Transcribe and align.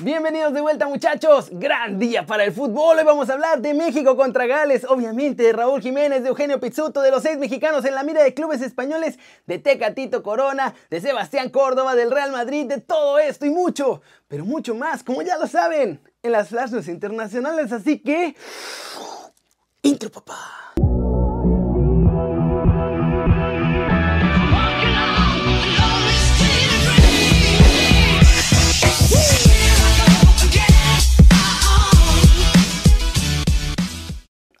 Bienvenidos 0.00 0.52
de 0.52 0.60
vuelta 0.60 0.86
muchachos, 0.86 1.48
gran 1.50 1.98
día 1.98 2.24
para 2.24 2.44
el 2.44 2.52
fútbol, 2.52 2.98
hoy 2.98 3.04
vamos 3.04 3.28
a 3.28 3.32
hablar 3.32 3.60
de 3.60 3.74
México 3.74 4.16
contra 4.16 4.46
Gales, 4.46 4.86
obviamente 4.88 5.42
de 5.42 5.52
Raúl 5.52 5.82
Jiménez, 5.82 6.22
de 6.22 6.28
Eugenio 6.28 6.60
Pizzuto, 6.60 7.02
de 7.02 7.10
los 7.10 7.24
seis 7.24 7.36
mexicanos 7.36 7.84
en 7.84 7.96
la 7.96 8.04
mira 8.04 8.22
de 8.22 8.32
clubes 8.32 8.62
españoles, 8.62 9.18
de 9.48 9.58
Tecatito 9.58 10.22
Corona, 10.22 10.72
de 10.88 11.00
Sebastián 11.00 11.50
Córdoba, 11.50 11.96
del 11.96 12.12
Real 12.12 12.30
Madrid, 12.30 12.66
de 12.66 12.80
todo 12.80 13.18
esto 13.18 13.44
y 13.44 13.50
mucho, 13.50 14.00
pero 14.28 14.44
mucho 14.44 14.72
más, 14.76 15.02
como 15.02 15.22
ya 15.22 15.36
lo 15.36 15.48
saben, 15.48 16.00
en 16.22 16.30
las 16.30 16.50
flashes 16.50 16.86
internacionales, 16.86 17.72
así 17.72 17.98
que... 17.98 18.36
Intro 19.82 20.10
papá. 20.10 20.67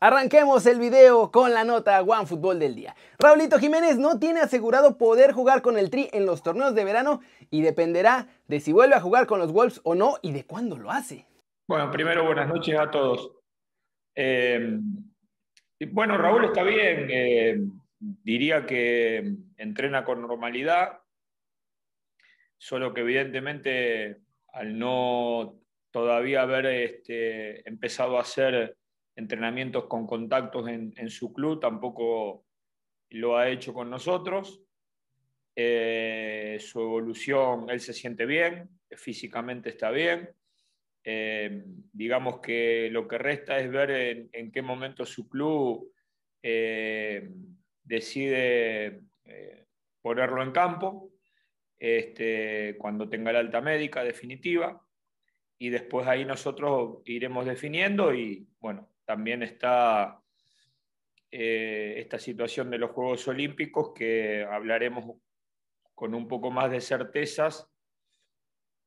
Arranquemos 0.00 0.64
el 0.66 0.78
video 0.78 1.32
con 1.32 1.52
la 1.52 1.64
nota 1.64 2.00
One 2.02 2.24
Fútbol 2.24 2.60
del 2.60 2.76
día. 2.76 2.94
Raulito 3.18 3.58
Jiménez 3.58 3.98
no 3.98 4.20
tiene 4.20 4.38
asegurado 4.38 4.96
poder 4.96 5.32
jugar 5.32 5.60
con 5.60 5.76
el 5.76 5.90
Tri 5.90 6.08
en 6.12 6.24
los 6.24 6.44
torneos 6.44 6.76
de 6.76 6.84
verano 6.84 7.20
y 7.50 7.62
dependerá 7.62 8.28
de 8.46 8.60
si 8.60 8.72
vuelve 8.72 8.94
a 8.94 9.00
jugar 9.00 9.26
con 9.26 9.40
los 9.40 9.50
Wolves 9.50 9.80
o 9.82 9.96
no 9.96 10.18
y 10.22 10.30
de 10.30 10.44
cuándo 10.44 10.78
lo 10.78 10.92
hace. 10.92 11.26
Bueno, 11.66 11.90
primero 11.90 12.24
buenas 12.24 12.46
noches 12.46 12.78
a 12.78 12.88
todos. 12.92 13.32
Eh, 14.14 14.78
bueno, 15.90 16.16
Raúl 16.16 16.44
está 16.44 16.62
bien, 16.62 17.08
eh, 17.10 17.58
diría 17.98 18.66
que 18.66 19.32
entrena 19.56 20.04
con 20.04 20.22
normalidad, 20.22 21.00
solo 22.56 22.94
que 22.94 23.00
evidentemente 23.00 24.18
al 24.52 24.78
no 24.78 25.56
todavía 25.90 26.42
haber 26.42 26.66
este, 26.66 27.68
empezado 27.68 28.16
a 28.16 28.22
hacer 28.22 28.76
entrenamientos 29.18 29.86
con 29.86 30.06
contactos 30.06 30.68
en, 30.68 31.10
su 31.10 31.32
club, 31.32 31.58
tampoco 31.58 32.44
lo 33.10 33.36
ha 33.36 33.48
hecho 33.48 33.74
con 33.74 33.90
nosotros. 33.90 34.62
Eh, 35.56 36.56
su 36.60 36.80
evolución, 36.80 37.68
él 37.68 37.80
se 37.80 37.92
siente 37.92 38.26
bien, 38.26 38.70
físicamente 38.96 39.70
está 39.70 39.90
bien. 39.90 40.30
Eh, 41.02 41.64
digamos 41.92 42.38
que 42.38 42.90
lo 42.92 43.08
que 43.08 43.18
resta 43.18 43.58
es 43.58 43.68
ver 43.68 44.28
en, 44.32 44.52
qué 44.52 44.62
momento 44.62 45.04
su 45.04 45.28
club 45.28 45.92
eh, 46.40 47.28
decide 47.82 49.02
ponerlo 50.00 50.44
en 50.44 50.52
campo, 50.52 51.10
este, 51.76 52.76
cuando 52.78 53.08
tenga 53.08 53.32
la 53.32 53.40
alta 53.40 53.60
médica 53.60 54.04
definitiva, 54.04 54.80
y 55.58 55.70
después 55.70 56.06
ahí 56.06 56.24
nosotros 56.24 57.02
iremos 57.04 57.46
definiendo 57.46 58.14
y 58.14 58.46
bueno, 58.60 58.88
también 59.08 59.42
está 59.42 60.20
eh, 61.30 61.94
esta 61.96 62.18
situación 62.18 62.68
de 62.68 62.76
los 62.76 62.90
Juegos 62.90 63.26
Olímpicos 63.26 63.92
que 63.94 64.44
hablaremos 64.44 65.16
con 65.94 66.14
un 66.14 66.28
poco 66.28 66.50
más 66.50 66.70
de 66.70 66.82
certezas 66.82 67.66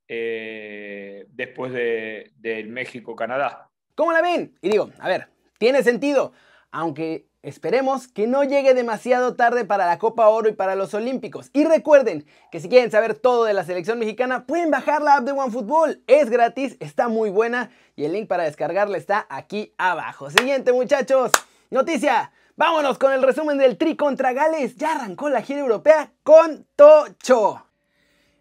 eh, 0.07 1.25
después 1.27 1.73
del 1.73 2.31
de, 2.35 2.63
México-Canadá. 2.65 3.71
¿Cómo 3.95 4.11
la 4.11 4.21
ven? 4.21 4.55
Y 4.61 4.69
digo, 4.69 4.91
a 4.99 5.07
ver, 5.07 5.27
tiene 5.57 5.81
sentido, 5.81 6.33
aunque 6.69 7.27
Esperemos 7.43 8.07
que 8.07 8.27
no 8.27 8.43
llegue 8.43 8.75
demasiado 8.75 9.35
tarde 9.35 9.65
para 9.65 9.87
la 9.87 9.97
Copa 9.97 10.27
Oro 10.27 10.47
y 10.47 10.53
para 10.53 10.75
los 10.75 10.93
Olímpicos. 10.93 11.49
Y 11.53 11.63
recuerden 11.63 12.23
que 12.51 12.59
si 12.59 12.69
quieren 12.69 12.91
saber 12.91 13.15
todo 13.15 13.45
de 13.45 13.53
la 13.53 13.63
selección 13.63 13.97
mexicana, 13.97 14.45
pueden 14.45 14.69
bajar 14.69 15.01
la 15.01 15.15
app 15.15 15.23
de 15.23 15.31
OneFootball. 15.31 16.03
Es 16.05 16.29
gratis, 16.29 16.77
está 16.79 17.07
muy 17.07 17.31
buena 17.31 17.71
y 17.95 18.05
el 18.05 18.13
link 18.13 18.27
para 18.27 18.43
descargarla 18.43 18.95
está 18.95 19.25
aquí 19.27 19.73
abajo. 19.79 20.29
Siguiente 20.29 20.71
muchachos, 20.71 21.31
noticia. 21.71 22.31
Vámonos 22.57 22.99
con 22.99 23.11
el 23.11 23.23
resumen 23.23 23.57
del 23.57 23.75
Tri 23.75 23.95
contra 23.95 24.33
Gales. 24.33 24.75
Ya 24.75 24.91
arrancó 24.91 25.27
la 25.29 25.41
gira 25.41 25.61
europea 25.61 26.13
con 26.21 26.67
Tocho. 26.75 27.65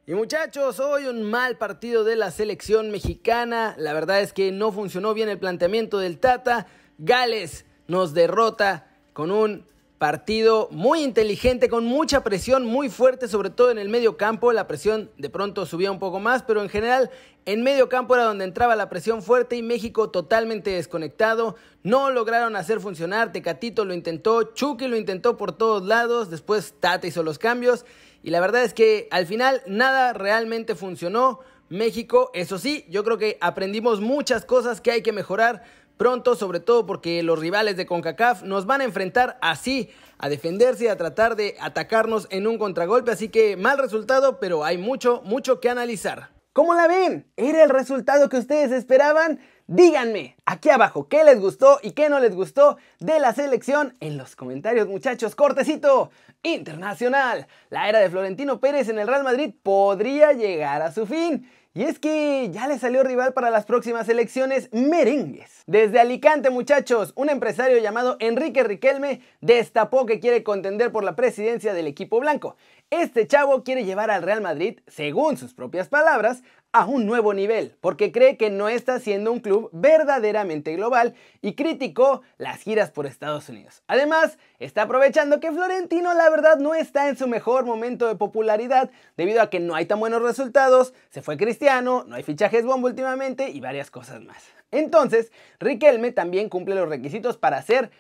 Y 0.07 0.13
muchachos, 0.13 0.79
hoy 0.79 1.07
un 1.07 1.23
mal 1.23 1.57
partido 1.57 2.05
de 2.05 2.17
la 2.17 2.31
selección 2.31 2.91
mexicana. 2.91 3.75
La 3.79 3.95
verdad 3.95 4.21
es 4.21 4.35
que 4.35 4.53
no 4.53 4.73
funcionó 4.73 5.15
bien 5.15 5.31
el 5.31 5.39
planteamiento 5.39 5.99
del 5.99 6.19
Tata. 6.19 6.67
Gales 6.99 7.65
nos 7.87 8.13
derrota 8.13 8.90
con 9.21 9.31
un 9.31 9.67
partido 9.99 10.69
muy 10.71 11.03
inteligente, 11.03 11.69
con 11.69 11.85
mucha 11.85 12.25
presión, 12.25 12.65
muy 12.65 12.89
fuerte, 12.89 13.29
sobre 13.29 13.51
todo 13.51 13.71
en 13.71 13.77
el 13.77 13.91
medio 13.91 14.17
campo. 14.17 14.51
La 14.51 14.67
presión 14.67 15.11
de 15.19 15.29
pronto 15.29 15.67
subía 15.67 15.93
un 15.93 15.99
poco 15.99 16.21
más, 16.21 16.43
pero 16.43 16.63
en 16.63 16.71
general 16.71 17.11
en 17.45 17.63
medio 17.63 17.91
campo 17.91 18.15
era 18.15 18.25
donde 18.25 18.47
entraba 18.47 18.77
la 18.77 18.89
presión 18.89 19.23
fuerte 19.23 19.57
y 19.57 19.63
México 19.63 20.09
totalmente 20.09 20.71
desconectado. 20.71 21.57
No 21.83 22.09
lograron 22.09 22.57
hacer 22.57 22.81
funcionar. 22.81 23.31
Tecatito 23.31 23.85
lo 23.85 23.93
intentó, 23.93 24.55
Chucky 24.55 24.89
lo 24.89 24.97
intentó 24.97 25.37
por 25.37 25.53
todos 25.53 25.85
lados. 25.85 26.31
Después 26.31 26.73
Tata 26.81 27.07
hizo 27.07 27.23
los 27.23 27.39
cambios. 27.39 27.85
Y 28.23 28.31
la 28.31 28.41
verdad 28.41 28.65
es 28.65 28.73
que 28.73 29.07
al 29.11 29.27
final 29.27 29.61
nada 29.67 30.15
realmente 30.15 30.75
funcionó. 30.77 31.41
México, 31.69 32.31
eso 32.33 32.59
sí, 32.59 32.85
yo 32.89 33.05
creo 33.05 33.19
que 33.19 33.37
aprendimos 33.41 34.01
muchas 34.01 34.47
cosas 34.47 34.81
que 34.81 34.91
hay 34.91 35.03
que 35.03 35.13
mejorar 35.13 35.63
pronto, 36.01 36.35
sobre 36.35 36.61
todo 36.61 36.87
porque 36.87 37.23
los 37.23 37.39
rivales 37.39 37.77
de 37.77 37.85
CONCACAF 37.85 38.43
nos 38.43 38.65
van 38.65 38.81
a 38.81 38.85
enfrentar 38.85 39.37
así, 39.43 39.91
a 40.17 40.31
defenderse 40.31 40.85
y 40.85 40.89
a 40.89 40.97
tratar 40.97 41.37
de 41.37 41.57
atacarnos 41.61 42.27
en 42.31 42.47
un 42.47 42.57
contragolpe, 42.57 43.11
así 43.11 43.29
que 43.29 43.59
mal 43.59 43.77
resultado, 43.77 44.41
pero 44.41 44.65
hay 44.65 44.79
mucho, 44.79 45.21
mucho 45.27 45.61
que 45.61 45.69
analizar. 45.69 46.31
¿Cómo 46.55 46.73
la 46.73 46.89
ven? 46.89 47.31
¿Era 47.37 47.63
el 47.65 47.69
resultado 47.69 48.31
que 48.31 48.39
ustedes 48.39 48.73
esperaban? 48.73 49.41
Díganme 49.67 50.37
aquí 50.47 50.71
abajo 50.71 51.07
qué 51.07 51.23
les 51.23 51.39
gustó 51.39 51.79
y 51.83 51.91
qué 51.91 52.09
no 52.09 52.19
les 52.19 52.35
gustó 52.35 52.79
de 52.99 53.21
la 53.21 53.35
selección 53.35 53.95
en 54.01 54.17
los 54.17 54.37
comentarios 54.37 54.89
muchachos. 54.89 55.37
Cortecito 55.37 56.11
internacional. 56.43 57.47
La 57.69 57.91
era 57.91 57.99
de 57.99 58.09
Florentino 58.09 58.59
Pérez 58.59 58.89
en 58.89 58.99
el 58.99 59.07
Real 59.07 59.23
Madrid 59.23 59.55
podría 59.63 60.33
llegar 60.33 60.81
a 60.81 60.93
su 60.93 61.07
fin. 61.07 61.47
Y 61.73 61.85
es 61.85 62.01
que 62.01 62.51
ya 62.51 62.67
le 62.67 62.81
salió 62.81 63.05
rival 63.05 63.33
para 63.33 63.49
las 63.49 63.65
próximas 63.65 64.09
elecciones 64.09 64.69
merengues. 64.73 65.63
Desde 65.69 66.01
Alicante, 66.01 66.51
muchachos, 66.51 67.13
un 67.15 67.29
empresario 67.29 67.79
llamado 67.79 68.17
Enrique 68.19 68.65
Riquelme 68.65 69.21
destapó 69.41 70.05
que 70.05 70.19
quiere 70.19 70.43
contender 70.43 70.91
por 70.91 71.05
la 71.05 71.15
presidencia 71.15 71.73
del 71.73 71.87
equipo 71.87 72.19
blanco. 72.19 72.57
Este 72.91 73.29
chavo 73.29 73.63
quiere 73.63 73.85
llevar 73.85 74.11
al 74.11 74.25
Real 74.25 74.41
Madrid, 74.41 74.81
según 74.89 75.37
sus 75.37 75.55
propias 75.55 75.89
palabras, 75.89 76.43
a 76.73 76.87
un 76.87 77.05
nuevo 77.07 77.35
nivel, 77.35 77.75
porque 77.81 78.13
cree 78.13 78.37
que 78.37 78.49
no 78.49 78.69
está 78.69 79.01
siendo 79.01 79.33
un 79.33 79.41
club 79.41 79.71
verdaderamente 79.73 80.75
global 80.77 81.15
y 81.43 81.55
criticó 81.55 82.23
las 82.39 82.61
giras 82.61 82.91
por 82.91 83.07
Estados 83.07 83.49
Unidos. 83.49 83.83
Además, 83.89 84.39
está 84.61 84.83
aprovechando 84.83 85.41
que 85.41 85.51
Florentino 85.51 86.15
la 86.15 86.31
verdad 86.31 86.59
no 86.59 86.75
está 86.75 87.09
en 87.09 87.17
su 87.17 87.27
mejor 87.27 87.65
momento 87.65 88.07
de 88.07 88.15
popularidad 88.15 88.91
debido 89.17 89.43
a 89.43 89.51
que 89.51 89.59
no 89.59 89.75
hay 89.75 89.87
tan 89.87 89.99
buenos 89.99 90.23
resultados, 90.23 90.95
se 91.11 91.23
fue 91.23 91.37
Cristiano, 91.37 92.05
no 92.07 92.15
hay 92.15 92.23
fichajes 92.23 92.65
bombo 92.65 92.87
últimamente 92.87 93.51
y 93.51 93.61
varias 93.61 93.91
cosas 93.91 94.23
más. 94.23 94.45
Entonces, 94.71 95.33
Riquelme 95.59 96.13
también 96.13 96.49
cumple 96.49 96.77
los 96.77 96.89
requisitos 96.89 97.37
para 97.37 97.61
ser 97.63 97.91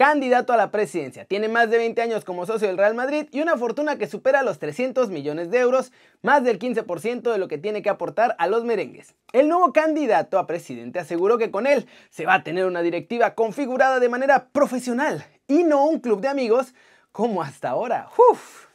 candidato 0.00 0.54
a 0.54 0.56
la 0.56 0.70
presidencia. 0.70 1.26
Tiene 1.26 1.48
más 1.48 1.68
de 1.68 1.76
20 1.76 2.00
años 2.00 2.24
como 2.24 2.46
socio 2.46 2.66
del 2.66 2.78
Real 2.78 2.94
Madrid 2.94 3.26
y 3.32 3.42
una 3.42 3.58
fortuna 3.58 3.98
que 3.98 4.06
supera 4.06 4.42
los 4.42 4.58
300 4.58 5.10
millones 5.10 5.50
de 5.50 5.58
euros, 5.58 5.92
más 6.22 6.42
del 6.42 6.58
15% 6.58 7.30
de 7.30 7.36
lo 7.36 7.48
que 7.48 7.58
tiene 7.58 7.82
que 7.82 7.90
aportar 7.90 8.34
a 8.38 8.46
los 8.46 8.64
merengues. 8.64 9.14
El 9.34 9.50
nuevo 9.50 9.74
candidato 9.74 10.38
a 10.38 10.46
presidente 10.46 11.00
aseguró 11.00 11.36
que 11.36 11.50
con 11.50 11.66
él 11.66 11.86
se 12.08 12.24
va 12.24 12.32
a 12.32 12.42
tener 12.42 12.64
una 12.64 12.80
directiva 12.80 13.34
configurada 13.34 14.00
de 14.00 14.08
manera 14.08 14.48
profesional 14.48 15.22
y 15.46 15.64
no 15.64 15.84
un 15.84 16.00
club 16.00 16.22
de 16.22 16.28
amigos 16.28 16.72
como 17.12 17.42
hasta 17.42 17.68
ahora. 17.68 18.08
¡Uf! 18.30 18.68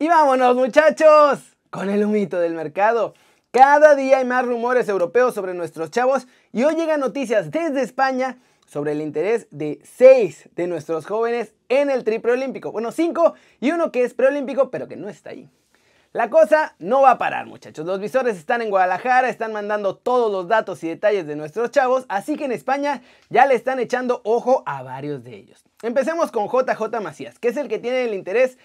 Y 0.00 0.08
vámonos 0.08 0.56
muchachos 0.56 1.56
con 1.70 1.88
el 1.90 2.04
humito 2.04 2.40
del 2.40 2.54
mercado. 2.54 3.14
Cada 3.52 3.94
día 3.94 4.18
hay 4.18 4.24
más 4.24 4.44
rumores 4.44 4.88
europeos 4.88 5.32
sobre 5.32 5.54
nuestros 5.54 5.92
chavos 5.92 6.26
y 6.52 6.64
hoy 6.64 6.74
llegan 6.74 6.98
noticias 6.98 7.52
desde 7.52 7.82
España 7.82 8.38
sobre 8.70 8.92
el 8.92 9.00
interés 9.00 9.48
de 9.50 9.80
seis 9.82 10.48
de 10.54 10.68
nuestros 10.68 11.04
jóvenes 11.04 11.54
en 11.68 11.90
el 11.90 12.04
triple 12.04 12.32
olímpico. 12.32 12.70
Bueno, 12.70 12.92
cinco 12.92 13.34
y 13.58 13.72
uno 13.72 13.90
que 13.90 14.04
es 14.04 14.14
preolímpico, 14.14 14.70
pero 14.70 14.86
que 14.86 14.96
no 14.96 15.08
está 15.08 15.30
ahí. 15.30 15.48
La 16.12 16.30
cosa 16.30 16.76
no 16.78 17.02
va 17.02 17.12
a 17.12 17.18
parar, 17.18 17.46
muchachos. 17.46 17.84
Los 17.84 18.00
visores 18.00 18.36
están 18.36 18.62
en 18.62 18.70
Guadalajara, 18.70 19.28
están 19.28 19.52
mandando 19.52 19.96
todos 19.96 20.30
los 20.30 20.48
datos 20.48 20.82
y 20.84 20.88
detalles 20.88 21.26
de 21.26 21.36
nuestros 21.36 21.70
chavos, 21.70 22.04
así 22.08 22.36
que 22.36 22.44
en 22.44 22.52
España 22.52 23.02
ya 23.28 23.46
le 23.46 23.54
están 23.54 23.80
echando 23.80 24.20
ojo 24.24 24.62
a 24.66 24.82
varios 24.82 25.24
de 25.24 25.36
ellos. 25.36 25.64
Empecemos 25.82 26.30
con 26.30 26.46
JJ 26.48 27.00
Macías, 27.00 27.38
que 27.38 27.48
es 27.48 27.56
el 27.56 27.68
que 27.68 27.78
tiene 27.78 28.04
el 28.04 28.14
interés 28.14 28.56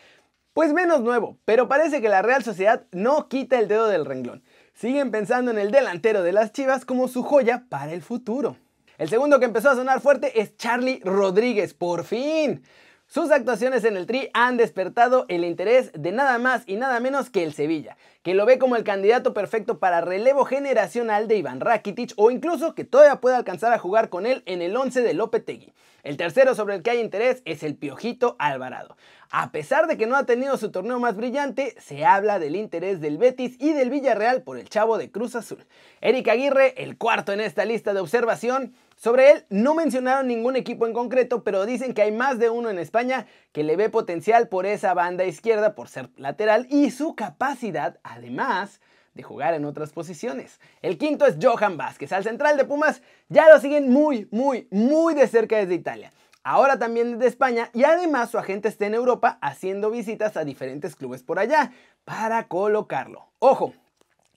pues 0.54 0.72
menos 0.72 1.02
nuevo, 1.02 1.38
pero 1.46 1.68
parece 1.68 2.02
que 2.02 2.10
la 2.10 2.22
Real 2.22 2.44
Sociedad 2.44 2.84
no 2.92 3.28
quita 3.28 3.60
el 3.60 3.68
dedo 3.68 3.88
del 3.88 4.06
renglón. 4.06 4.44
Siguen 4.74 5.12
pensando 5.12 5.52
en 5.52 5.58
el 5.58 5.72
delantero 5.72 6.24
de 6.24 6.32
las 6.32 6.52
Chivas 6.52 6.86
como 6.86 7.08
su 7.08 7.24
joya 7.24 7.66
para 7.70 7.92
el 7.92 8.02
futuro. 8.02 8.56
El 8.98 9.10
segundo 9.10 9.40
que 9.40 9.46
empezó 9.46 9.70
a 9.70 9.76
sonar 9.76 10.00
fuerte 10.00 10.40
es 10.40 10.56
Charlie 10.56 11.02
Rodríguez, 11.04 11.74
por 11.74 12.06
fin. 12.06 12.64
Sus 13.08 13.30
actuaciones 13.30 13.84
en 13.84 13.98
el 13.98 14.08
Tri 14.08 14.30
han 14.34 14.56
despertado 14.56 15.26
el 15.28 15.44
interés 15.44 15.92
de 15.94 16.14
nada 16.14 16.40
más 16.40 16.64
y 16.66 16.78
nada 16.78 17.00
menos 17.00 17.30
que 17.30 17.44
el 17.44 17.54
Sevilla, 17.54 17.98
que 18.24 18.34
lo 18.34 18.46
ve 18.46 18.58
como 18.58 18.78
el 18.78 18.84
candidato 18.84 19.34
perfecto 19.34 19.80
para 19.80 20.02
relevo 20.02 20.46
generacional 20.46 21.28
de 21.28 21.38
Iván 21.38 21.60
Rakitic 21.60 22.14
o 22.16 22.32
incluso 22.32 22.74
que 22.74 22.86
todavía 22.86 23.22
puede 23.22 23.36
alcanzar 23.36 23.74
a 23.74 23.80
jugar 23.80 24.10
con 24.10 24.26
él 24.26 24.44
en 24.46 24.62
el 24.62 24.76
11 24.76 25.02
de 25.02 25.14
Lopetegui. 25.14 25.74
El 26.04 26.18
tercero 26.18 26.56
sobre 26.56 26.76
el 26.76 26.84
que 26.84 26.92
hay 26.92 27.00
interés 27.00 27.42
es 27.46 27.64
el 27.64 27.76
Piojito 27.76 28.36
Alvarado. 28.40 28.96
A 29.30 29.52
pesar 29.52 29.88
de 29.88 29.98
que 29.98 30.06
no 30.06 30.16
ha 30.16 30.26
tenido 30.26 30.56
su 30.56 30.72
torneo 30.72 31.00
más 31.00 31.16
brillante, 31.16 31.76
se 31.80 32.06
habla 32.06 32.40
del 32.40 32.56
interés 32.56 33.02
del 33.02 33.18
Betis 33.18 33.58
y 33.60 33.74
del 33.74 33.90
Villarreal 33.90 34.44
por 34.44 34.58
el 34.58 34.70
chavo 34.70 34.98
de 34.98 35.12
Cruz 35.12 35.36
Azul. 35.36 35.66
Eric 36.02 36.28
Aguirre, 36.28 36.82
el 36.84 36.98
cuarto 36.98 37.34
en 37.34 37.42
esta 37.42 37.66
lista 37.66 37.94
de 37.94 38.00
observación, 38.00 38.74
sobre 38.96 39.32
él 39.32 39.46
no 39.50 39.76
mencionaron 39.76 40.28
ningún 40.28 40.56
equipo 40.56 40.88
en 40.88 40.94
concreto, 40.94 41.44
pero 41.44 41.66
dicen 41.66 41.94
que 41.94 42.02
hay 42.02 42.12
más 42.12 42.40
de 42.40 42.50
uno 42.50 42.70
en 42.70 42.80
España 42.80 43.28
que 43.52 43.64
le 43.64 43.76
ve 43.76 43.90
potencial 43.90 44.48
por 44.48 44.66
esa 44.66 44.94
banda 44.94 45.26
izquierda 45.26 45.76
por 45.76 45.90
ser 45.90 46.10
lateral 46.18 46.68
y 46.70 46.92
su 46.92 47.16
capacidad, 47.16 48.00
además, 48.04 48.80
de 49.14 49.24
jugar 49.24 49.54
en 49.54 49.66
otras 49.66 49.92
posiciones. 49.92 50.60
El 50.82 50.98
quinto 50.98 51.26
es 51.26 51.38
Johan 51.42 51.78
Vázquez. 51.78 52.12
Al 52.12 52.24
central 52.24 52.58
de 52.58 52.66
Pumas 52.66 53.02
ya 53.30 53.50
lo 53.50 53.60
siguen 53.60 53.90
muy, 53.90 54.28
muy, 54.32 54.68
muy 54.72 55.14
de 55.14 55.28
cerca 55.28 55.58
desde 55.58 55.74
Italia. 55.74 56.12
Ahora 56.44 56.78
también 56.78 57.14
desde 57.14 57.28
España 57.28 57.72
y 57.74 57.86
además 57.86 58.30
su 58.30 58.38
agente 58.38 58.68
está 58.68 58.86
en 58.86 58.94
Europa 58.94 59.40
haciendo 59.42 59.90
visitas 59.90 60.38
a 60.38 60.46
diferentes 60.46 60.96
clubes 60.96 61.24
por 61.24 61.40
allá 61.40 61.72
para 62.04 62.48
colocarlo. 62.48 63.26
Ojo, 63.40 63.74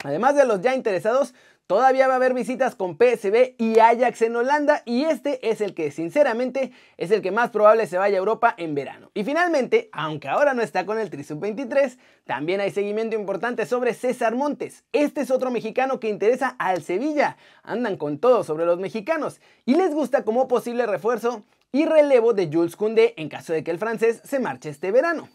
además 0.03 0.35
de 0.35 0.47
los 0.47 0.63
ya 0.63 0.75
interesados, 0.75 1.35
Todavía 1.69 2.09
va 2.09 2.15
a 2.15 2.17
haber 2.17 2.33
visitas 2.33 2.75
con 2.75 2.97
PSB 2.97 3.55
y 3.59 3.79
Ajax 3.79 4.23
en 4.23 4.35
Holanda 4.37 4.81
y 4.87 5.05
este 5.05 5.51
es 5.51 5.61
el 5.61 5.75
que 5.75 5.91
sinceramente 5.91 6.73
es 6.97 7.11
el 7.11 7.21
que 7.21 7.31
más 7.31 7.51
probable 7.51 7.87
se 7.87 7.99
vaya 7.99 8.17
a 8.17 8.21
Europa 8.21 8.55
en 8.57 8.75
verano. 8.75 9.11
Y 9.13 9.23
finalmente, 9.23 9.91
aunque 9.93 10.29
ahora 10.29 10.55
no 10.55 10.63
está 10.63 10.87
con 10.87 10.99
el 10.99 11.11
Tri 11.11 11.27
23, 11.29 11.99
también 12.25 12.63
hay 12.63 12.71
seguimiento 12.71 13.17
importante 13.17 13.67
sobre 13.67 13.93
César 13.93 14.35
Montes. 14.35 14.85
Este 14.93 15.21
es 15.21 15.31
otro 15.31 15.51
mexicano 15.51 16.01
que 16.01 16.09
interesa 16.09 16.57
al 16.59 16.83
Sevilla. 16.83 17.37
Andan 17.63 17.99
con 17.99 18.17
todo 18.19 18.45
sobre 18.45 18.65
los 18.65 18.79
mexicanos 18.79 19.39
y 19.67 19.75
les 19.75 19.93
gusta 19.93 20.25
como 20.25 20.49
posible 20.49 20.87
refuerzo 20.87 21.45
y 21.71 21.85
relevo 21.85 22.33
de 22.33 22.49
Jules 22.51 22.77
Koundé 22.77 23.13
en 23.19 23.29
caso 23.29 23.53
de 23.53 23.63
que 23.63 23.73
el 23.73 23.79
francés 23.79 24.23
se 24.25 24.41
marche 24.41 24.71
este 24.71 24.91
verano. 24.91 25.29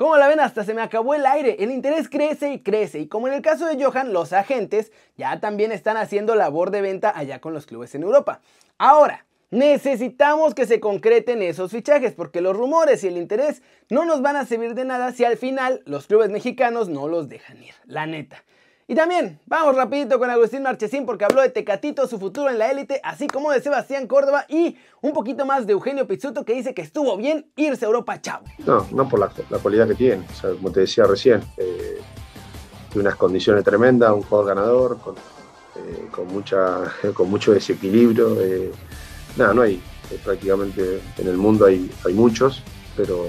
Como 0.00 0.16
la 0.16 0.28
ven, 0.28 0.40
hasta 0.40 0.64
se 0.64 0.72
me 0.72 0.80
acabó 0.80 1.14
el 1.14 1.26
aire. 1.26 1.56
El 1.58 1.70
interés 1.70 2.08
crece 2.08 2.50
y 2.54 2.60
crece. 2.60 3.00
Y 3.00 3.06
como 3.06 3.28
en 3.28 3.34
el 3.34 3.42
caso 3.42 3.66
de 3.66 3.84
Johan, 3.84 4.14
los 4.14 4.32
agentes 4.32 4.92
ya 5.18 5.40
también 5.40 5.72
están 5.72 5.98
haciendo 5.98 6.34
labor 6.36 6.70
de 6.70 6.80
venta 6.80 7.12
allá 7.14 7.42
con 7.42 7.52
los 7.52 7.66
clubes 7.66 7.94
en 7.94 8.04
Europa. 8.04 8.40
Ahora, 8.78 9.26
necesitamos 9.50 10.54
que 10.54 10.64
se 10.64 10.80
concreten 10.80 11.42
esos 11.42 11.70
fichajes 11.70 12.14
porque 12.14 12.40
los 12.40 12.56
rumores 12.56 13.04
y 13.04 13.08
el 13.08 13.18
interés 13.18 13.60
no 13.90 14.06
nos 14.06 14.22
van 14.22 14.36
a 14.36 14.46
servir 14.46 14.74
de 14.74 14.86
nada 14.86 15.12
si 15.12 15.26
al 15.26 15.36
final 15.36 15.82
los 15.84 16.06
clubes 16.06 16.30
mexicanos 16.30 16.88
no 16.88 17.06
los 17.06 17.28
dejan 17.28 17.62
ir. 17.62 17.74
La 17.84 18.06
neta. 18.06 18.42
Y 18.90 18.96
también, 18.96 19.38
vamos 19.46 19.76
rapidito 19.76 20.18
con 20.18 20.30
Agustín 20.30 20.64
Marchesín 20.64 21.06
porque 21.06 21.24
habló 21.24 21.42
de 21.42 21.50
Tecatito, 21.50 22.08
su 22.08 22.18
futuro 22.18 22.50
en 22.50 22.58
la 22.58 22.72
élite, 22.72 23.00
así 23.04 23.28
como 23.28 23.52
de 23.52 23.62
Sebastián 23.62 24.08
Córdoba 24.08 24.46
y 24.48 24.78
un 25.00 25.12
poquito 25.12 25.46
más 25.46 25.64
de 25.64 25.74
Eugenio 25.74 26.08
Pizzuto 26.08 26.44
que 26.44 26.54
dice 26.54 26.74
que 26.74 26.82
estuvo 26.82 27.16
bien 27.16 27.46
irse 27.54 27.84
a 27.84 27.86
Europa, 27.86 28.20
chao. 28.20 28.40
No, 28.66 28.84
no 28.90 29.08
por 29.08 29.20
la, 29.20 29.30
la 29.48 29.58
cualidad 29.58 29.86
que 29.86 29.94
tiene, 29.94 30.26
o 30.28 30.34
sea, 30.34 30.50
como 30.50 30.72
te 30.72 30.80
decía 30.80 31.04
recién, 31.04 31.40
eh, 31.56 32.00
tiene 32.88 33.06
unas 33.06 33.14
condiciones 33.14 33.62
tremendas, 33.62 34.10
un 34.10 34.22
jugador 34.22 34.56
ganador, 34.56 34.98
con, 34.98 35.14
eh, 35.14 36.08
con, 36.10 36.26
mucha, 36.26 36.92
con 37.14 37.30
mucho 37.30 37.52
desequilibrio. 37.52 38.40
Eh, 38.40 38.72
nada, 39.36 39.54
no 39.54 39.62
hay, 39.62 39.80
prácticamente 40.24 41.00
en 41.16 41.28
el 41.28 41.36
mundo 41.36 41.64
hay, 41.64 41.88
hay 42.04 42.12
muchos, 42.12 42.64
pero 42.96 43.28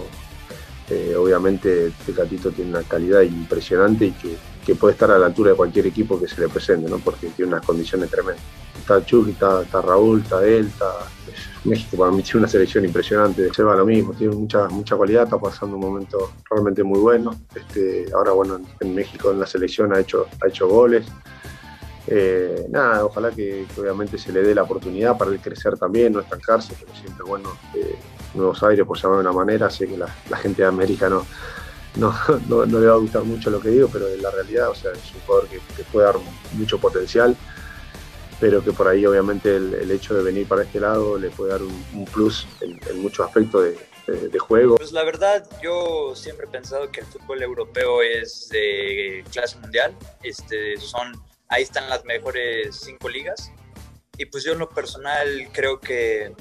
obviamente 1.18 1.94
Tecatito 2.06 2.52
tiene 2.52 2.72
una 2.72 2.84
calidad 2.84 3.22
impresionante 3.22 4.08
y 4.08 4.12
que 4.12 4.36
que 4.66 4.76
puede 4.76 4.94
estar 4.94 5.10
a 5.12 5.18
la 5.18 5.28
altura 5.28 5.52
de 5.52 5.58
cualquier 5.58 5.88
equipo 5.88 6.20
que 6.20 6.28
se 6.28 6.40
le 6.40 6.48
presente, 6.48 6.90
¿no? 6.90 6.98
porque 7.00 7.28
tiene 7.28 7.52
unas 7.54 7.66
condiciones 7.66 8.10
tremendas. 8.10 8.44
Está 8.80 9.04
Chucky, 9.04 9.32
está, 9.32 9.64
Raúl, 9.82 10.22
está 10.22 10.46
él, 10.46 10.68
está... 10.68 10.86
México 11.64 11.96
para 11.98 12.12
mí 12.12 12.24
tiene 12.24 12.40
una 12.42 12.48
selección 12.48 12.86
impresionante, 12.86 13.54
se 13.54 13.64
va 13.64 13.76
lo 13.76 13.86
mismo, 13.86 14.14
tiene 14.14 14.36
mucha, 14.36 14.68
mucha 14.68 14.96
cualidad, 14.96 15.24
está 15.24 15.38
pasando 15.38 15.76
un 15.76 15.82
momento 15.82 16.32
realmente 16.50 16.84
muy 16.84 17.00
bueno. 17.00 17.40
Este, 17.56 18.08
ahora 18.14 18.32
bueno, 18.32 18.60
en 18.80 18.96
México 18.96 19.32
en 19.32 19.40
la 19.40 19.46
selección 19.46 19.94
ha 19.94 20.00
hecho, 20.00 20.28
ha 20.44 20.48
hecho 20.48 20.68
goles. 20.68 21.06
Eh, 22.08 22.66
nada, 22.70 23.06
ojalá 23.06 23.30
que, 23.32 23.68
obviamente 23.78 24.18
se 24.18 24.32
le 24.32 24.42
dé 24.42 24.56
la 24.56 24.64
oportunidad 24.64 25.18
para 25.18 25.32
crecer 25.38 25.78
también, 25.78 26.14
no 26.14 26.20
estancarse, 26.20 26.74
pero 26.80 26.92
siempre 26.96 27.24
bueno, 27.24 27.50
eh, 27.76 27.96
nuevos 28.34 28.62
aires 28.64 28.86
por 28.86 28.98
llamar 28.98 29.18
de 29.20 29.30
una 29.30 29.34
manera, 29.34 29.70
sé 29.70 29.88
que 29.88 29.98
la 29.98 30.38
gente 30.38 30.64
de 30.64 30.68
América 30.68 31.10
no 31.10 31.24
no, 31.96 32.14
no, 32.48 32.66
le 32.80 32.88
va 32.88 32.94
a 32.94 32.98
gustar 32.98 33.24
mucho 33.24 33.50
lo 33.50 33.60
que 33.60 33.70
digo, 33.70 33.90
pero 33.92 34.08
en 34.08 34.22
la 34.22 34.32
realidad, 34.32 34.70
o 34.70 34.76
sea, 34.76 34.92
es 34.92 35.14
un 35.14 35.22
jugador 35.22 35.50
que, 35.50 35.60
puede 35.92 36.06
dar 36.06 36.16
mucho 36.54 36.80
potencial, 36.80 37.36
pero 38.40 38.64
que 38.64 38.72
por 38.72 38.88
ahí 38.88 39.06
obviamente 39.06 39.56
el, 39.56 39.92
hecho 39.92 40.14
de 40.16 40.24
venir 40.24 40.48
para 40.48 40.64
este 40.64 40.80
lado 40.80 41.18
le 41.18 41.30
puede 41.30 41.52
dar 41.52 41.62
un, 41.62 42.06
plus 42.06 42.48
en, 42.62 43.02
muchos 43.02 43.28
aspectos 43.28 43.64
de, 43.64 44.40
juego. 44.40 44.76
Pues 44.76 44.92
la 44.92 45.04
verdad, 45.04 45.48
yo 45.62 46.14
siempre 46.16 46.46
he 46.46 46.50
pensado 46.50 46.92
que 46.92 47.02
el 47.02 47.06
fútbol 47.06 47.44
europeo 47.44 48.02
es 48.02 48.50
de 48.50 49.24
clase 49.32 49.58
mundial, 49.60 49.96
este, 50.24 50.76
son, 50.78 51.22
ahí 51.48 51.64
están 51.64 51.88
las 51.90 52.04
mejores 52.04 52.78
cinco 52.84 53.08
ligas, 53.08 53.52
y 54.18 54.26
pues 54.26 54.44
yo 54.44 54.54
en 54.54 54.60
lo 54.60 54.70
personal 54.70 55.50
creo 55.54 55.80
que 55.80 56.34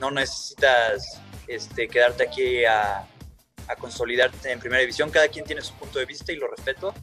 no 0.00 0.10
necesitas 0.10 1.20
este, 1.48 1.88
quedarte 1.88 2.24
aquí 2.24 2.64
a 2.64 3.08
a 3.68 3.76
consolidarte 3.76 4.50
en 4.50 4.60
primera 4.60 4.80
división. 4.80 5.10
Cada 5.10 5.28
quien 5.28 5.44
tiene 5.44 5.62
su 5.62 5.74
punto 5.74 5.98
de 5.98 6.06
vista 6.06 6.32
y 6.32 6.36
lo 6.36 6.48
respeto, 6.48 6.94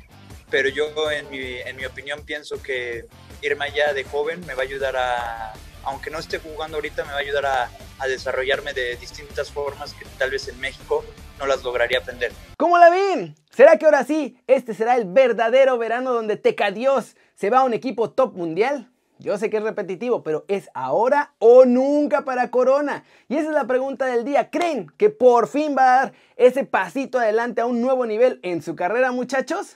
pero 0.49 0.69
yo 0.69 1.11
en 1.11 1.29
mi, 1.29 1.39
en 1.39 1.75
mi 1.75 1.85
opinión 1.85 2.23
pienso 2.25 2.61
que 2.61 3.05
irme 3.41 3.65
allá 3.65 3.93
de 3.93 4.03
joven 4.03 4.45
me 4.45 4.53
va 4.53 4.63
a 4.63 4.65
ayudar 4.65 4.95
a, 4.97 5.53
aunque 5.83 6.09
no 6.09 6.19
esté 6.19 6.39
jugando 6.39 6.77
ahorita, 6.77 7.03
me 7.05 7.11
va 7.11 7.17
a 7.17 7.21
ayudar 7.21 7.45
a, 7.45 7.71
a 7.99 8.07
desarrollarme 8.07 8.73
de 8.73 8.95
distintas 8.97 9.51
formas 9.51 9.93
que 9.93 10.05
tal 10.17 10.31
vez 10.31 10.47
en 10.47 10.59
México 10.59 11.05
no 11.39 11.45
las 11.45 11.63
lograría 11.63 11.99
aprender. 11.99 12.31
¿Cómo 12.57 12.77
la 12.77 12.89
ven? 12.89 13.35
¿Será 13.49 13.77
que 13.77 13.85
ahora 13.85 14.03
sí, 14.03 14.37
este 14.47 14.73
será 14.73 14.95
el 14.95 15.05
verdadero 15.05 15.77
verano 15.77 16.13
donde 16.13 16.37
Teca 16.37 16.71
Dios 16.71 17.15
se 17.35 17.49
va 17.49 17.59
a 17.59 17.63
un 17.63 17.73
equipo 17.73 18.11
top 18.11 18.33
mundial? 18.33 18.91
Yo 19.17 19.37
sé 19.37 19.49
que 19.49 19.57
es 19.57 19.63
repetitivo, 19.63 20.23
pero 20.23 20.43
¿es 20.49 20.69
ahora 20.73 21.33
o 21.39 21.63
nunca 21.63 22.25
para 22.25 22.51
Corona? 22.51 23.05
Y 23.29 23.37
esa 23.37 23.47
es 23.47 23.55
la 23.55 23.65
pregunta 23.65 24.05
del 24.05 24.25
día. 24.25 24.49
¿Creen 24.49 24.87
que 24.97 25.09
por 25.09 25.47
fin 25.47 25.73
va 25.77 25.83
a 25.83 26.01
dar 26.01 26.13
ese 26.35 26.65
pasito 26.65 27.17
adelante 27.17 27.61
a 27.61 27.65
un 27.65 27.81
nuevo 27.81 28.05
nivel 28.05 28.39
en 28.43 28.61
su 28.61 28.75
carrera, 28.75 29.11
muchachos? 29.11 29.73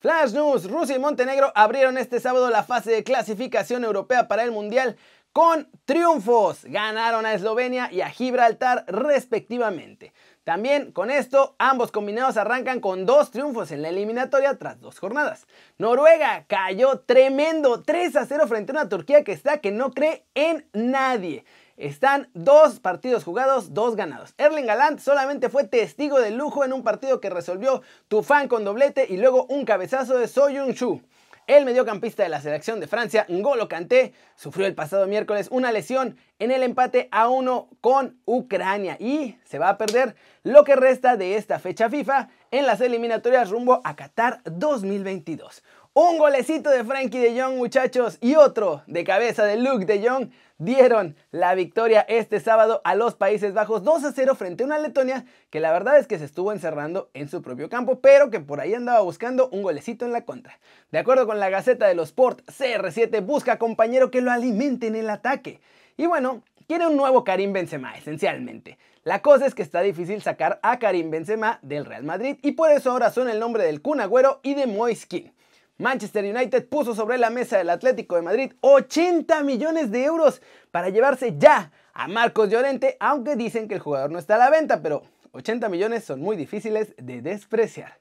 Flash 0.00 0.32
News, 0.32 0.70
Rusia 0.70 0.94
y 0.94 1.00
Montenegro 1.00 1.50
abrieron 1.56 1.98
este 1.98 2.20
sábado 2.20 2.48
la 2.50 2.62
fase 2.62 2.92
de 2.92 3.02
clasificación 3.02 3.82
europea 3.82 4.28
para 4.28 4.44
el 4.44 4.52
Mundial 4.52 4.96
con 5.32 5.68
triunfos. 5.84 6.64
Ganaron 6.64 7.26
a 7.26 7.34
Eslovenia 7.34 7.92
y 7.92 8.00
a 8.00 8.10
Gibraltar 8.10 8.84
respectivamente. 8.86 10.12
También 10.48 10.92
con 10.92 11.10
esto, 11.10 11.56
ambos 11.58 11.92
combinados 11.92 12.38
arrancan 12.38 12.80
con 12.80 13.04
dos 13.04 13.30
triunfos 13.30 13.70
en 13.70 13.82
la 13.82 13.90
eliminatoria 13.90 14.56
tras 14.56 14.80
dos 14.80 14.98
jornadas. 14.98 15.46
Noruega 15.76 16.46
cayó 16.46 17.00
tremendo 17.00 17.82
3 17.82 18.16
a 18.16 18.24
0 18.24 18.46
frente 18.48 18.72
a 18.72 18.76
una 18.76 18.88
Turquía 18.88 19.24
que 19.24 19.32
está 19.32 19.58
que 19.58 19.72
no 19.72 19.90
cree 19.90 20.24
en 20.34 20.66
nadie. 20.72 21.44
Están 21.76 22.30
dos 22.32 22.80
partidos 22.80 23.24
jugados, 23.24 23.74
dos 23.74 23.94
ganados. 23.94 24.32
Erling 24.38 24.64
Galant 24.64 25.00
solamente 25.00 25.50
fue 25.50 25.64
testigo 25.64 26.18
de 26.18 26.30
lujo 26.30 26.64
en 26.64 26.72
un 26.72 26.82
partido 26.82 27.20
que 27.20 27.28
resolvió 27.28 27.82
Tufan 28.08 28.48
con 28.48 28.64
doblete 28.64 29.04
y 29.06 29.18
luego 29.18 29.44
un 29.50 29.66
cabezazo 29.66 30.16
de 30.16 30.28
Soyun 30.28 30.72
Chu. 30.72 31.02
El 31.48 31.64
mediocampista 31.64 32.22
de 32.22 32.28
la 32.28 32.42
selección 32.42 32.78
de 32.78 32.86
Francia, 32.86 33.24
Ngolo 33.30 33.68
Kanté, 33.68 34.12
sufrió 34.36 34.66
el 34.66 34.74
pasado 34.74 35.06
miércoles 35.06 35.48
una 35.50 35.72
lesión 35.72 36.18
en 36.38 36.50
el 36.50 36.62
empate 36.62 37.08
a 37.10 37.28
uno 37.28 37.70
con 37.80 38.20
Ucrania 38.26 38.98
y 39.00 39.38
se 39.44 39.58
va 39.58 39.70
a 39.70 39.78
perder 39.78 40.14
lo 40.42 40.62
que 40.64 40.76
resta 40.76 41.16
de 41.16 41.36
esta 41.36 41.58
fecha 41.58 41.88
FIFA 41.88 42.28
en 42.50 42.66
las 42.66 42.82
eliminatorias 42.82 43.48
rumbo 43.48 43.80
a 43.82 43.96
Qatar 43.96 44.42
2022. 44.44 45.64
Un 45.94 46.18
golecito 46.18 46.70
de 46.70 46.84
Frankie 46.84 47.18
de 47.18 47.40
Jong, 47.40 47.56
muchachos, 47.56 48.18
y 48.20 48.34
otro 48.34 48.82
de 48.86 49.04
cabeza 49.04 49.44
de 49.44 49.56
Luke 49.56 49.86
de 49.86 50.06
Jong 50.06 50.30
dieron 50.58 51.16
la 51.30 51.54
victoria 51.54 52.02
este 52.08 52.40
sábado 52.40 52.82
a 52.84 52.94
los 52.94 53.14
Países 53.14 53.54
Bajos 53.54 53.82
2 53.82 54.04
a 54.04 54.12
0 54.12 54.34
frente 54.34 54.62
a 54.62 54.66
una 54.66 54.78
Letonia 54.78 55.24
que 55.50 55.60
la 55.60 55.72
verdad 55.72 55.98
es 55.98 56.06
que 56.06 56.18
se 56.18 56.26
estuvo 56.26 56.52
encerrando 56.52 57.10
en 57.14 57.28
su 57.28 57.42
propio 57.42 57.68
campo, 57.68 58.00
pero 58.00 58.30
que 58.30 58.38
por 58.38 58.60
ahí 58.60 58.74
andaba 58.74 59.00
buscando 59.00 59.48
un 59.48 59.62
golecito 59.62 60.04
en 60.04 60.12
la 60.12 60.24
contra. 60.24 60.60
De 60.92 60.98
acuerdo 60.98 61.26
con 61.26 61.40
la 61.40 61.48
Gaceta 61.48 61.88
de 61.88 61.94
los 61.94 62.10
Sport, 62.10 62.42
CR7 62.46 63.24
busca 63.24 63.58
compañero 63.58 64.10
que 64.10 64.20
lo 64.20 64.30
alimente 64.30 64.86
en 64.88 64.94
el 64.94 65.08
ataque. 65.08 65.60
Y 65.96 66.06
bueno, 66.06 66.42
quiere 66.68 66.86
un 66.86 66.96
nuevo 66.96 67.24
Karim 67.24 67.52
Benzema, 67.52 67.96
esencialmente. 67.96 68.78
La 69.04 69.22
cosa 69.22 69.46
es 69.46 69.54
que 69.54 69.62
está 69.62 69.80
difícil 69.80 70.20
sacar 70.20 70.60
a 70.62 70.78
Karim 70.78 71.10
Benzema 71.10 71.58
del 71.62 71.86
Real 71.86 72.04
Madrid 72.04 72.36
y 72.42 72.52
por 72.52 72.70
eso 72.70 72.92
ahora 72.92 73.10
son 73.10 73.28
el 73.30 73.40
nombre 73.40 73.64
del 73.64 73.80
Kun 73.80 74.00
Agüero 74.00 74.40
y 74.42 74.54
de 74.54 74.66
Moiskin. 74.66 75.32
Manchester 75.78 76.24
United 76.24 76.68
puso 76.68 76.92
sobre 76.92 77.18
la 77.18 77.30
mesa 77.30 77.56
del 77.56 77.70
Atlético 77.70 78.16
de 78.16 78.22
Madrid 78.22 78.52
80 78.62 79.44
millones 79.44 79.92
de 79.92 80.04
euros 80.04 80.42
para 80.72 80.88
llevarse 80.88 81.36
ya 81.38 81.70
a 81.94 82.08
Marcos 82.08 82.50
Llorente, 82.50 82.96
aunque 82.98 83.36
dicen 83.36 83.68
que 83.68 83.74
el 83.74 83.80
jugador 83.80 84.10
no 84.10 84.18
está 84.18 84.34
a 84.34 84.38
la 84.38 84.50
venta, 84.50 84.82
pero 84.82 85.04
80 85.30 85.68
millones 85.68 86.04
son 86.04 86.20
muy 86.20 86.36
difíciles 86.36 86.94
de 86.96 87.22
despreciar. 87.22 88.00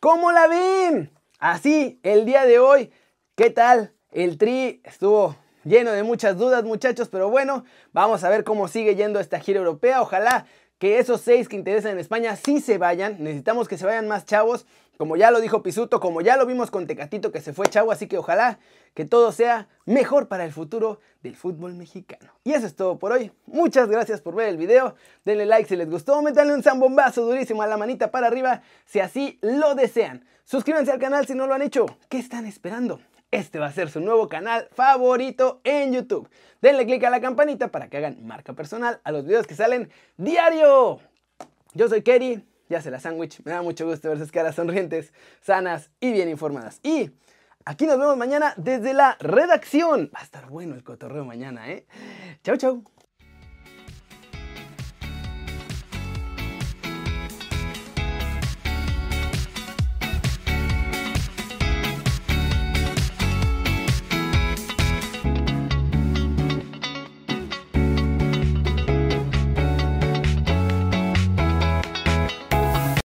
¿Cómo 0.00 0.32
la 0.32 0.46
ven? 0.46 1.10
Así, 1.38 2.00
el 2.02 2.24
día 2.24 2.46
de 2.46 2.58
hoy, 2.58 2.90
¿qué 3.34 3.50
tal? 3.50 3.92
El 4.10 4.38
tri 4.38 4.80
estuvo 4.82 5.36
lleno 5.64 5.92
de 5.92 6.02
muchas 6.04 6.38
dudas, 6.38 6.64
muchachos, 6.64 7.08
pero 7.10 7.28
bueno, 7.28 7.64
vamos 7.92 8.24
a 8.24 8.30
ver 8.30 8.42
cómo 8.42 8.68
sigue 8.68 8.96
yendo 8.96 9.20
esta 9.20 9.38
gira 9.38 9.58
europea. 9.58 10.00
Ojalá 10.00 10.46
que 10.78 10.98
esos 10.98 11.20
seis 11.20 11.46
que 11.46 11.56
interesan 11.56 11.92
en 11.92 11.98
España 11.98 12.36
sí 12.36 12.60
se 12.60 12.78
vayan. 12.78 13.22
Necesitamos 13.22 13.68
que 13.68 13.76
se 13.76 13.86
vayan 13.86 14.08
más 14.08 14.24
chavos, 14.24 14.66
como 14.96 15.16
ya 15.16 15.30
lo 15.30 15.40
dijo 15.40 15.62
Pisuto, 15.62 16.00
como 16.00 16.20
ya 16.20 16.36
lo 16.36 16.46
vimos 16.46 16.70
con 16.70 16.86
Tecatito 16.86 17.32
que 17.32 17.40
se 17.40 17.52
fue 17.52 17.66
chavo, 17.66 17.92
así 17.92 18.06
que 18.06 18.18
ojalá 18.18 18.58
que 18.94 19.04
todo 19.04 19.32
sea 19.32 19.68
mejor 19.84 20.28
para 20.28 20.44
el 20.44 20.52
futuro 20.52 21.00
del 21.22 21.34
fútbol 21.34 21.74
mexicano. 21.74 22.32
Y 22.44 22.52
eso 22.52 22.66
es 22.66 22.76
todo 22.76 22.98
por 22.98 23.12
hoy. 23.12 23.32
Muchas 23.46 23.88
gracias 23.88 24.20
por 24.20 24.34
ver 24.34 24.48
el 24.48 24.56
video. 24.56 24.94
Denle 25.24 25.46
like 25.46 25.68
si 25.68 25.76
les 25.76 25.90
gustó, 25.90 26.20
métanle 26.22 26.54
un 26.54 26.62
zambombazo 26.62 27.24
durísimo 27.24 27.62
a 27.62 27.66
la 27.66 27.76
manita 27.76 28.10
para 28.10 28.26
arriba 28.26 28.62
si 28.84 29.00
así 29.00 29.38
lo 29.40 29.74
desean. 29.74 30.24
Suscríbanse 30.44 30.92
al 30.92 30.98
canal 30.98 31.26
si 31.26 31.34
no 31.34 31.46
lo 31.46 31.54
han 31.54 31.62
hecho. 31.62 31.86
¿Qué 32.08 32.18
están 32.18 32.46
esperando? 32.46 33.00
Este 33.30 33.58
va 33.58 33.66
a 33.66 33.72
ser 33.72 33.88
su 33.88 34.00
nuevo 34.00 34.28
canal 34.28 34.68
favorito 34.72 35.62
en 35.64 35.94
YouTube. 35.94 36.28
Denle 36.60 36.84
click 36.84 37.02
a 37.04 37.10
la 37.10 37.20
campanita 37.20 37.68
para 37.68 37.88
que 37.88 37.96
hagan 37.96 38.26
marca 38.26 38.52
personal 38.52 39.00
a 39.04 39.10
los 39.10 39.24
videos 39.24 39.46
que 39.46 39.54
salen 39.54 39.90
diario. 40.18 41.00
Yo 41.72 41.88
soy 41.88 42.02
Kerry, 42.02 42.44
ya 42.72 42.82
se 42.82 42.90
la 42.90 42.98
sándwich. 42.98 43.42
Me 43.44 43.52
da 43.52 43.62
mucho 43.62 43.86
gusto 43.86 44.08
ver 44.08 44.18
sus 44.18 44.32
caras 44.32 44.56
sonrientes, 44.56 45.12
sanas 45.42 45.90
y 46.00 46.10
bien 46.12 46.28
informadas. 46.28 46.80
Y 46.82 47.10
aquí 47.64 47.86
nos 47.86 47.98
vemos 47.98 48.16
mañana 48.16 48.54
desde 48.56 48.94
la 48.94 49.16
redacción. 49.20 50.10
Va 50.14 50.20
a 50.20 50.24
estar 50.24 50.48
bueno 50.48 50.74
el 50.74 50.82
cotorreo 50.82 51.24
mañana, 51.24 51.70
¿eh? 51.70 51.86
Chau, 52.42 52.56
chau. 52.56 52.82